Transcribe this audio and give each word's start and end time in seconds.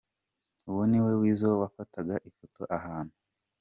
Uwo 0.69 0.83
ni 0.89 0.99
Weasel 1.05 1.53
wafataga 1.61 2.15
ifoto 2.29 2.61
ahantu. 2.77 3.15